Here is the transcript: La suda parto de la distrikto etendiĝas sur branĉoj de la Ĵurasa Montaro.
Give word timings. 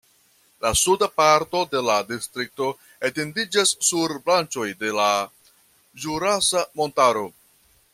La 0.65 0.69
suda 0.79 1.09
parto 1.19 1.61
de 1.73 1.81
la 1.89 1.97
distrikto 2.13 2.71
etendiĝas 3.11 3.77
sur 3.91 4.17
branĉoj 4.27 4.69
de 4.83 4.97
la 5.03 5.09
Ĵurasa 6.07 6.69
Montaro. 6.83 7.29